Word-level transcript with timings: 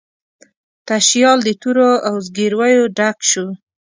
تشیال 0.87 1.39
د 1.43 1.49
تورو 1.61 1.89
او 2.07 2.15
زګیرویو 2.27 2.85
ډک 2.97 3.17
شو 3.29 3.47